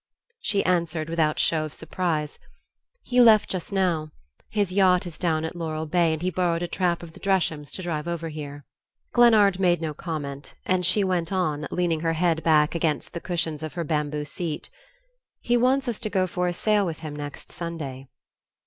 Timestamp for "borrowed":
6.31-6.63